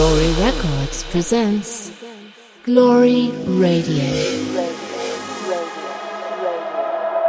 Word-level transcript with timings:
Glory 0.00 0.32
Records 0.40 1.04
presents 1.10 1.92
Glory 2.62 3.30
Radio. 3.44 4.02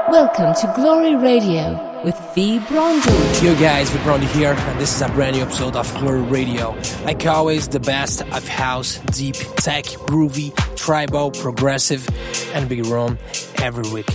Welcome 0.10 0.54
to 0.56 0.72
Glory 0.74 1.18
Radio 1.18 2.02
with 2.06 2.18
V. 2.34 2.60
Brondi. 2.60 3.44
Yo 3.44 3.60
guys, 3.60 3.90
V. 3.90 4.00
Brondi 4.00 4.24
here, 4.28 4.54
and 4.58 4.80
this 4.80 4.96
is 4.96 5.02
a 5.02 5.10
brand 5.10 5.36
new 5.36 5.42
episode 5.42 5.76
of 5.76 5.94
Glory 5.96 6.22
Radio. 6.22 6.74
Like 7.04 7.26
always, 7.26 7.68
the 7.68 7.82
best 7.82 8.22
of 8.22 8.48
house, 8.48 9.00
deep, 9.08 9.36
tech, 9.58 9.84
groovy, 9.84 10.56
tribal, 10.78 11.32
progressive, 11.32 12.08
and 12.54 12.70
big 12.70 12.86
room 12.86 13.20
every 13.58 13.92
week. 13.92 14.08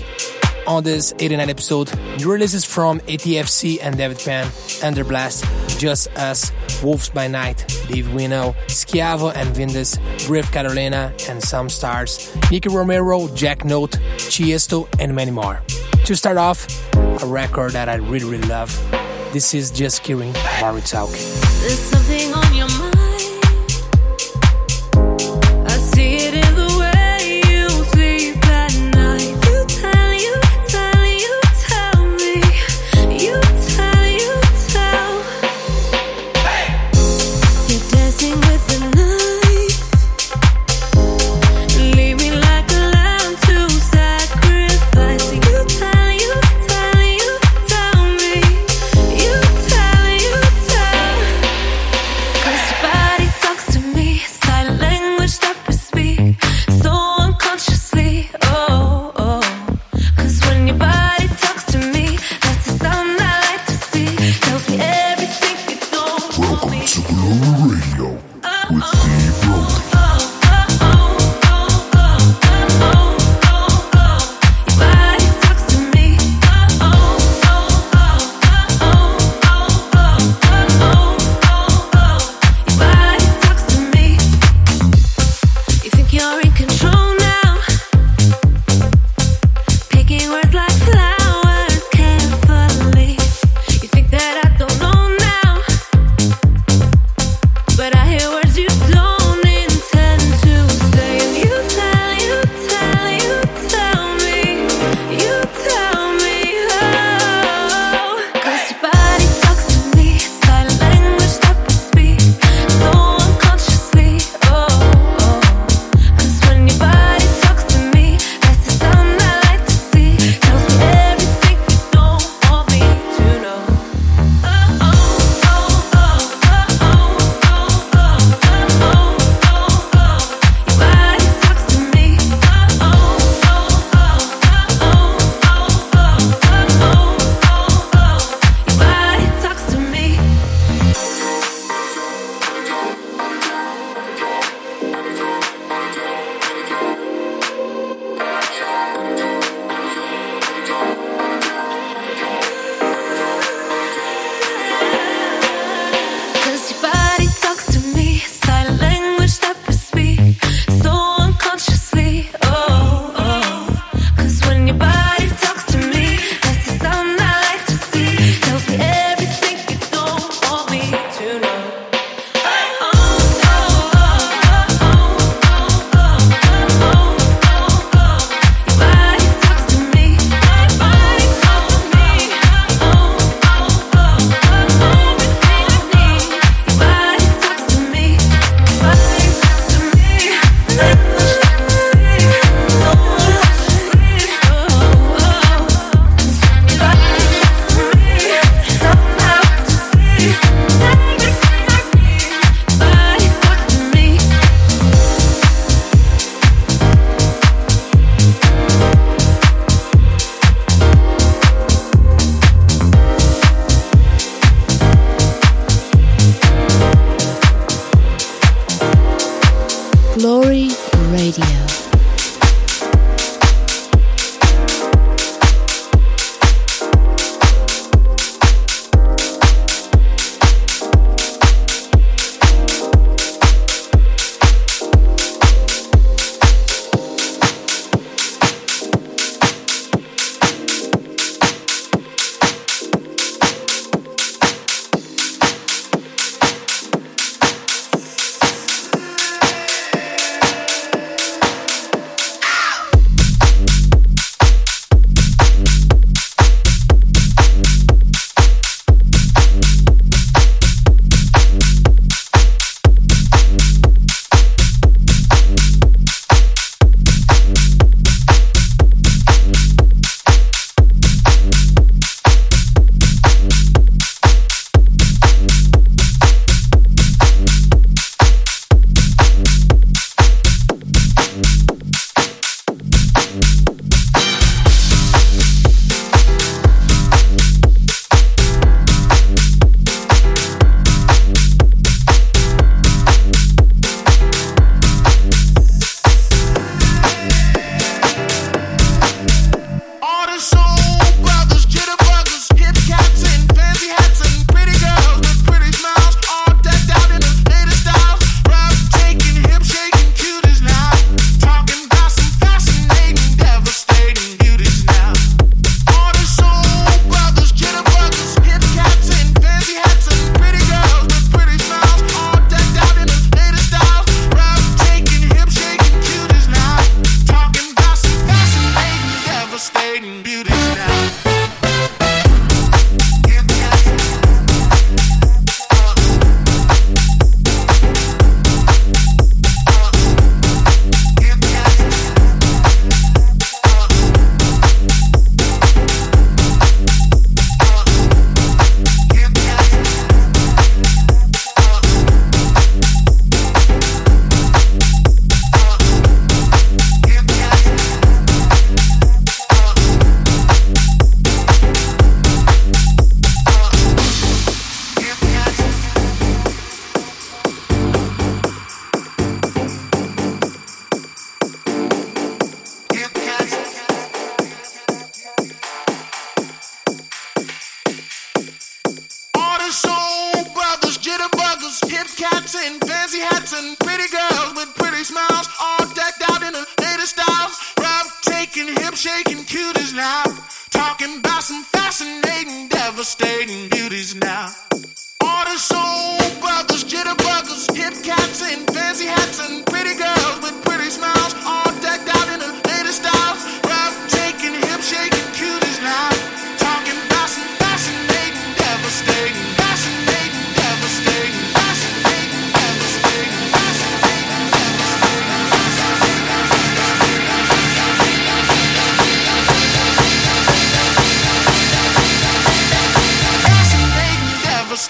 On 0.66 0.82
this 0.82 1.14
89 1.20 1.48
episode, 1.48 1.96
new 2.18 2.32
releases 2.32 2.64
from 2.64 2.98
ATFC 3.00 3.78
and 3.80 3.96
David 3.96 4.18
Penn, 4.18 4.46
Underblast, 4.82 5.78
Just 5.78 6.08
Us, 6.18 6.50
Wolves 6.82 7.08
by 7.08 7.28
Night, 7.28 7.58
Dave 7.88 8.06
Wino, 8.06 8.52
Schiavo 8.66 9.32
and 9.34 9.54
Vindus, 9.54 9.96
Griff 10.26 10.50
Carolina, 10.50 11.12
and 11.28 11.40
some 11.40 11.68
stars, 11.68 12.34
Nicky 12.50 12.68
Romero, 12.68 13.28
Jack 13.34 13.64
Note, 13.64 13.92
Tiësto, 14.16 14.88
and 14.98 15.14
many 15.14 15.30
more. 15.30 15.62
To 16.06 16.16
start 16.16 16.36
off, 16.36 16.66
a 16.96 17.26
record 17.26 17.72
that 17.72 17.88
I 17.88 17.96
really, 17.96 18.24
really 18.24 18.48
love. 18.48 18.74
This 19.32 19.54
is 19.54 19.70
Just 19.70 20.02
Kidding, 20.02 20.32
Barry 20.60 20.80
Talk. 20.80 21.10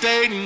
Follow 0.07 0.46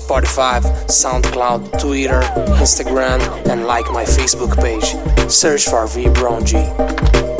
Spotify, 0.00 0.60
SoundCloud, 0.86 1.80
Twitter, 1.80 2.20
Instagram, 2.60 3.20
and 3.48 3.66
like 3.66 3.90
my 3.92 4.04
Facebook 4.04 4.56
page. 4.56 4.88
Search 5.30 5.64
for 5.64 5.86
V 5.86 6.04
Brondi. 6.06 7.35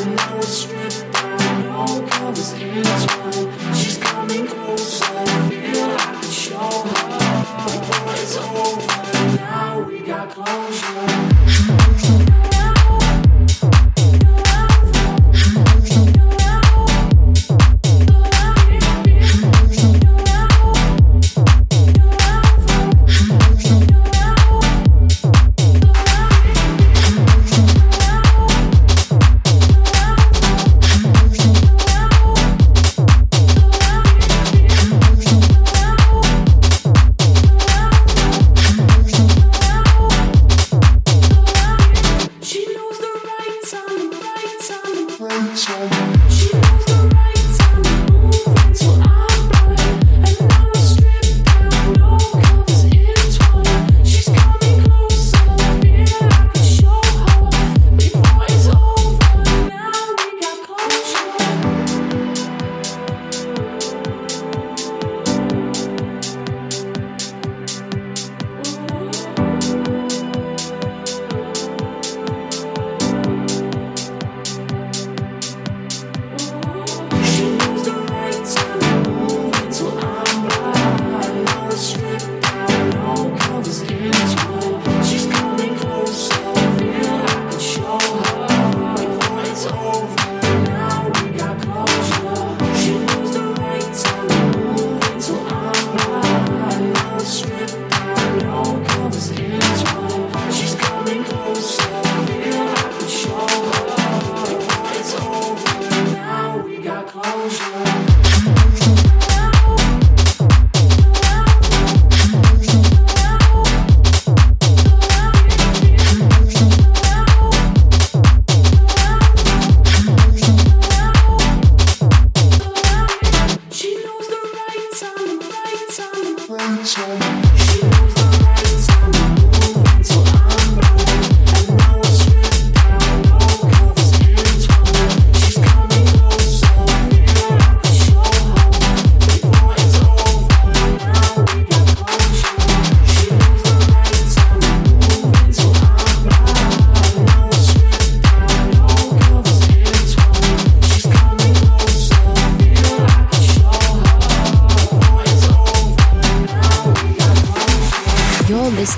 I 0.00 0.04
know 0.04 0.38
it's 0.38 0.48
stripped 0.48 1.12
down, 1.12 1.62
no 1.62 2.08
covers, 2.08 2.54
it's 2.54 3.19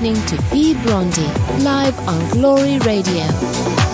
listening 0.02 0.26
to 0.26 0.42
V. 0.46 0.74
Brondi 0.74 1.62
live 1.62 1.96
on 2.08 2.28
Glory 2.30 2.78
Radio. 2.80 3.91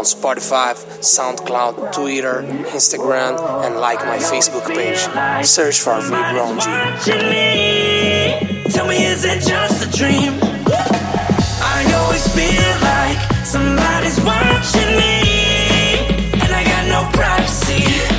On 0.00 0.06
Spotify, 0.06 0.72
SoundCloud, 1.00 1.92
Twitter, 1.92 2.40
Instagram, 2.72 3.38
and 3.66 3.76
like 3.76 3.98
my 3.98 4.16
Facebook 4.16 4.66
page. 4.66 4.96
Search 5.44 5.82
for 5.82 6.00
V 6.00 6.14
Brondi. 6.14 6.64
Tell 8.72 8.86
me, 8.86 9.04
is 9.04 9.26
it 9.26 9.42
just 9.42 9.86
a 9.86 9.98
dream? 9.98 10.38
I 11.60 11.84
always 11.98 12.26
feel 12.34 12.72
like 12.80 13.20
somebody's 13.44 14.18
watching 14.24 14.96
me, 14.96 15.20
and 16.32 16.50
I 16.50 16.64
got 16.64 16.86
no 16.88 17.04
privacy. 17.12 18.09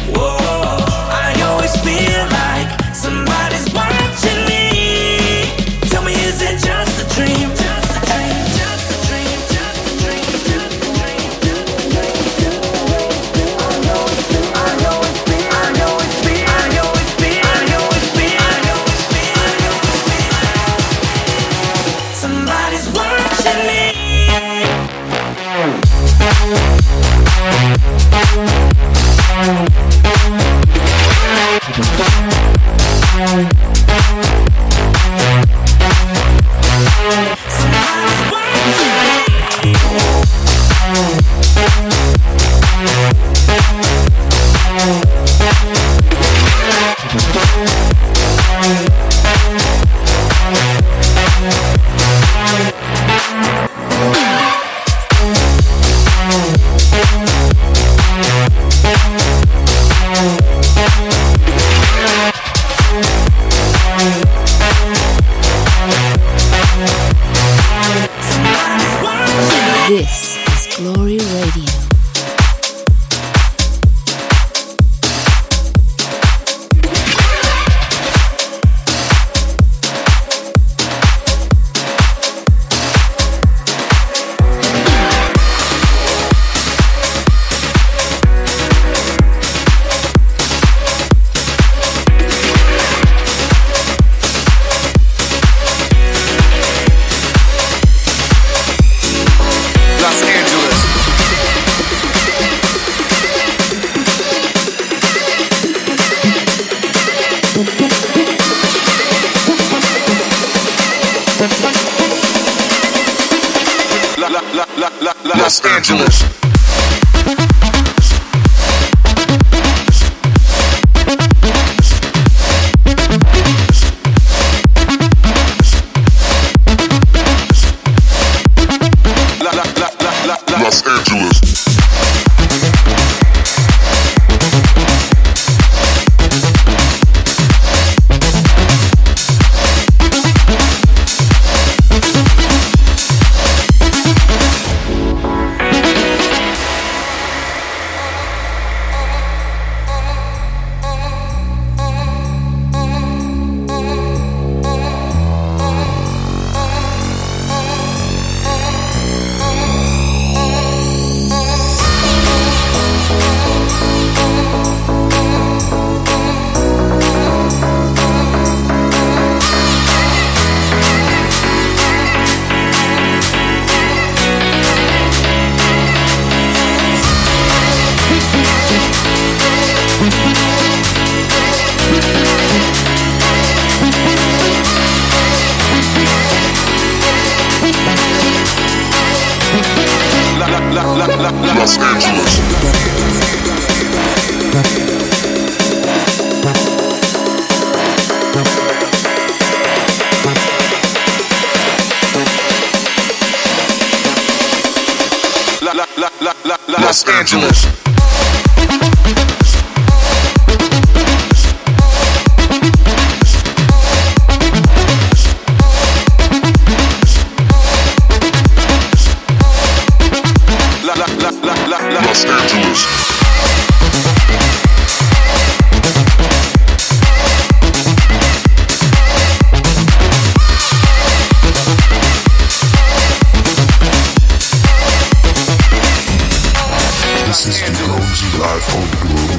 This 237.51 237.63
is 237.63 237.77
the 237.77 237.83
Gonzi 237.83 238.39
live 238.39 238.63
on 238.75 238.87
Glory 239.01 239.35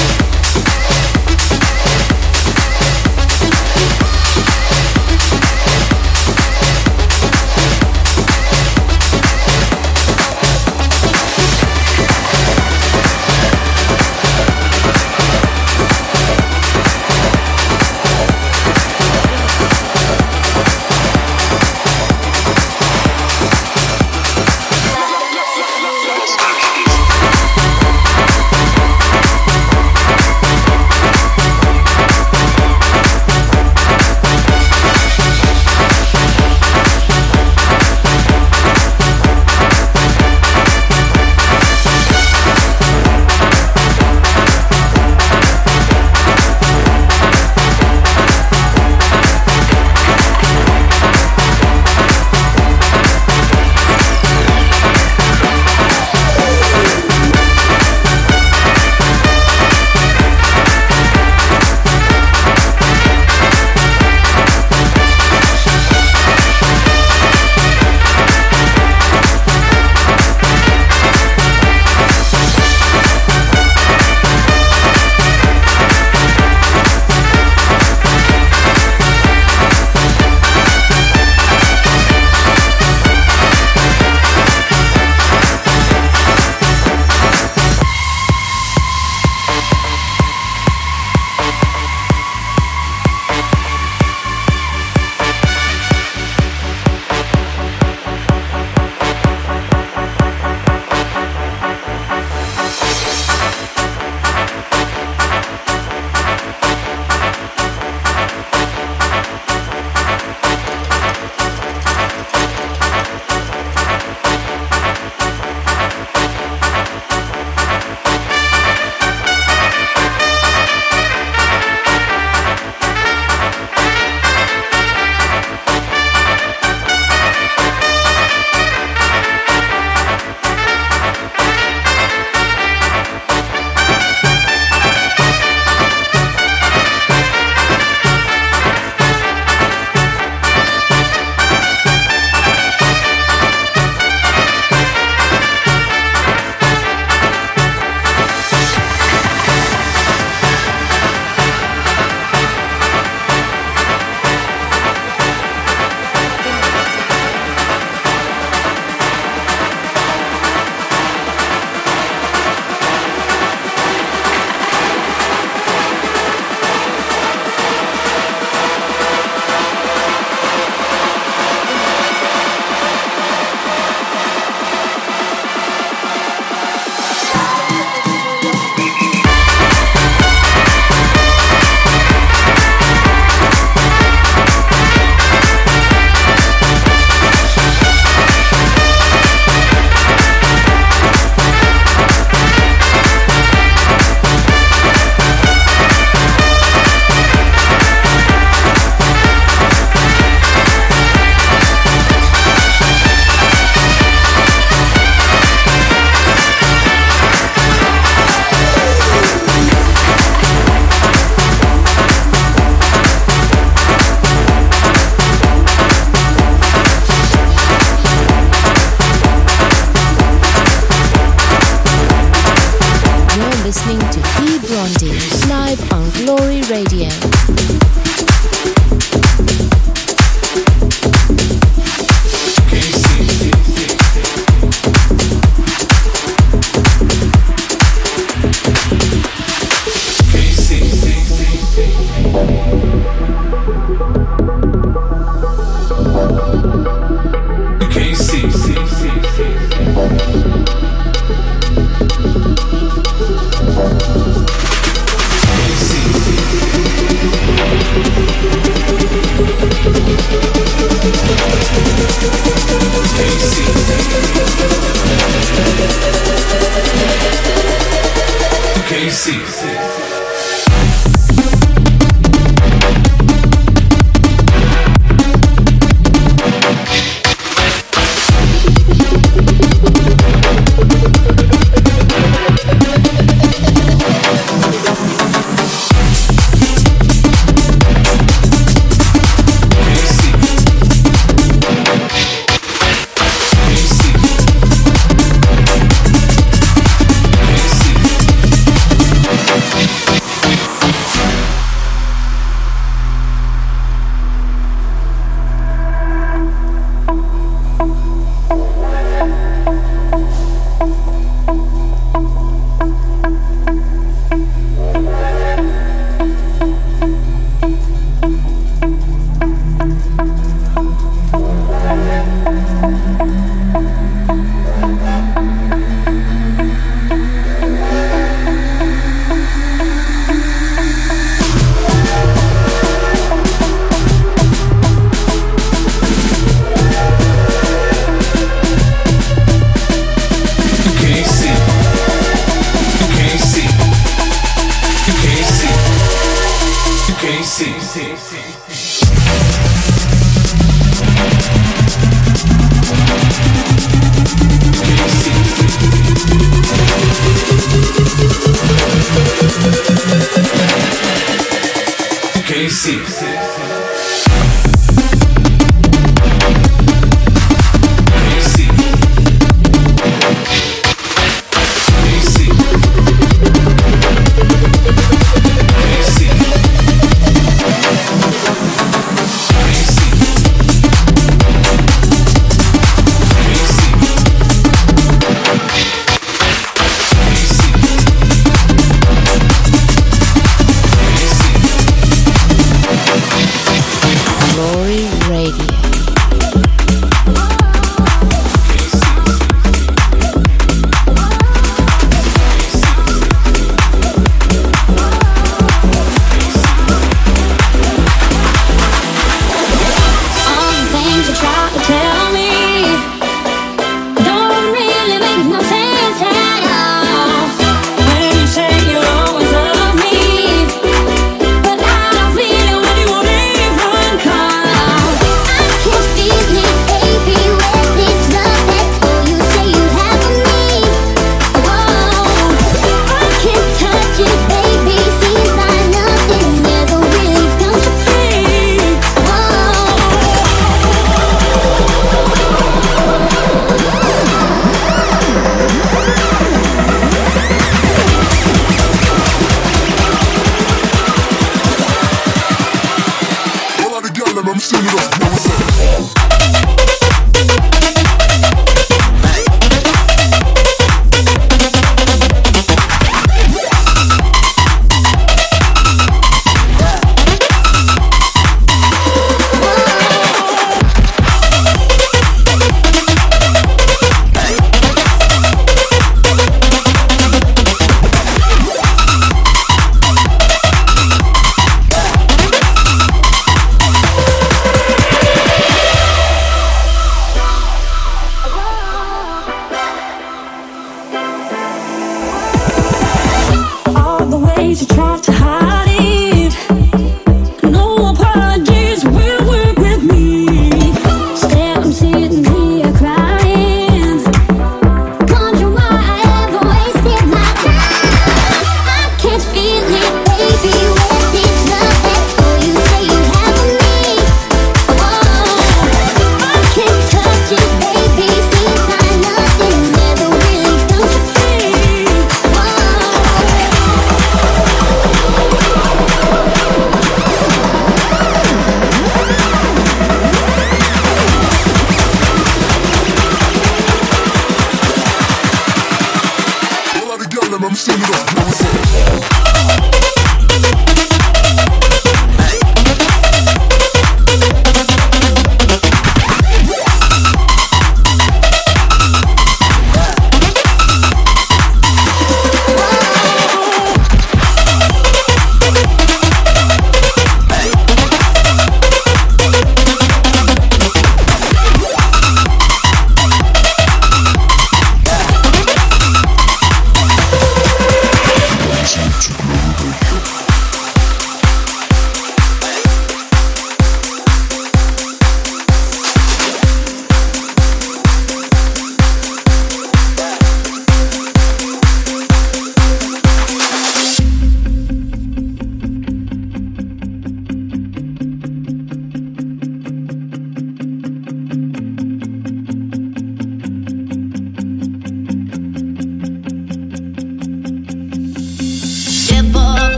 Radio. 0.00 0.21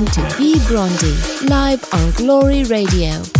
Listening 0.00 0.28
to 0.30 0.36
V. 0.36 0.54
Brondi 0.60 1.48
live 1.50 1.84
on 1.92 2.10
Glory 2.12 2.64
Radio. 2.64 3.39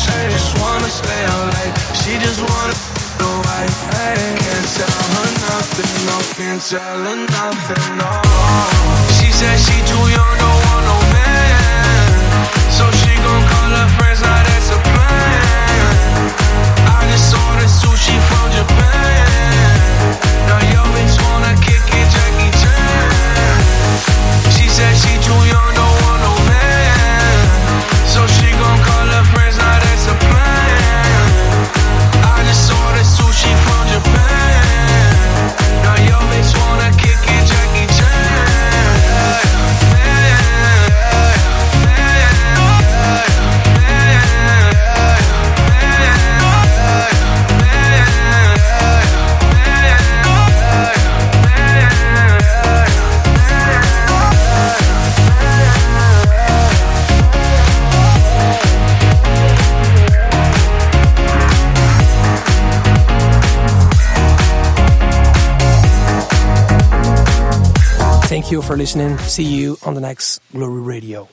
She 0.00 0.16
just 0.34 0.58
wanna 0.60 0.90
stay 0.90 1.22
out 1.32 1.46
late. 1.54 1.74
She 2.00 2.18
just 2.18 2.40
wanna 2.42 2.98
wife. 3.48 3.78
Hey, 3.94 4.36
can't 4.42 4.68
tell 4.78 5.02
her 5.14 5.30
nothing, 5.46 5.92
no, 6.08 6.16
can't 6.38 6.62
tell 6.62 7.00
her 7.08 7.18
nothing, 7.38 7.84
no. 7.98 8.10
She 9.18 9.28
said 9.32 9.56
she 9.58 9.76
too 9.90 10.04
young, 10.16 10.34
don't 10.42 10.60
want 10.66 10.82
no 10.90 10.98
man. 11.14 12.10
So 12.70 12.84
she 13.00 13.12
gon' 13.24 13.44
call 13.50 13.70
her 13.78 13.88
friends, 13.96 14.07
Thank 68.48 68.56
you 68.56 68.62
for 68.62 68.78
listening. 68.78 69.18
See 69.18 69.44
you 69.44 69.76
on 69.84 69.92
the 69.92 70.00
next 70.00 70.40
Glory 70.52 70.80
Radio. 70.80 71.28